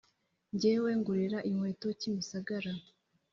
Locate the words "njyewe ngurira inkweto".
0.53-1.87